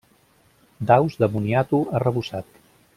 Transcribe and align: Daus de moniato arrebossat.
Daus 0.91 1.17
de 1.21 1.29
moniato 1.37 1.79
arrebossat. 2.01 2.63